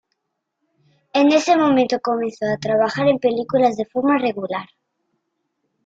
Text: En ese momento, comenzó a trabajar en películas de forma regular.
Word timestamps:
En 1.13 1.31
ese 1.31 1.55
momento, 1.55 1.99
comenzó 2.01 2.45
a 2.51 2.57
trabajar 2.57 3.05
en 3.07 3.19
películas 3.19 3.77
de 3.77 3.85
forma 3.85 4.17
regular. 4.17 4.65